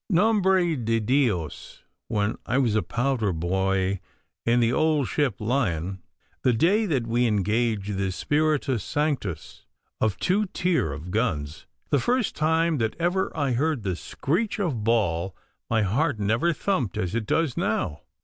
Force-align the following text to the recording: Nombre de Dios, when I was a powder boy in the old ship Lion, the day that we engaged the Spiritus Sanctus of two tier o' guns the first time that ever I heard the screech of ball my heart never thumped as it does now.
Nombre 0.09 0.75
de 0.75 0.99
Dios, 0.99 1.83
when 2.07 2.35
I 2.47 2.57
was 2.57 2.73
a 2.75 2.81
powder 2.81 3.31
boy 3.31 3.99
in 4.47 4.59
the 4.59 4.73
old 4.73 5.07
ship 5.07 5.35
Lion, 5.39 6.01
the 6.41 6.53
day 6.53 6.87
that 6.87 7.05
we 7.05 7.27
engaged 7.27 7.95
the 7.97 8.11
Spiritus 8.11 8.83
Sanctus 8.83 9.67
of 9.99 10.17
two 10.17 10.47
tier 10.55 10.91
o' 10.91 10.97
guns 10.97 11.67
the 11.91 11.99
first 11.99 12.35
time 12.35 12.79
that 12.79 12.95
ever 12.99 13.31
I 13.37 13.51
heard 13.51 13.83
the 13.83 13.95
screech 13.95 14.59
of 14.59 14.83
ball 14.83 15.35
my 15.69 15.83
heart 15.83 16.17
never 16.17 16.51
thumped 16.51 16.97
as 16.97 17.13
it 17.13 17.27
does 17.27 17.55
now. 17.55 18.01